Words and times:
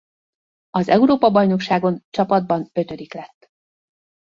Az 0.69 0.87
Európa-bajnokságon 0.87 2.05
csapatban 2.09 2.69
ötödik 2.73 3.13
lett. 3.13 3.51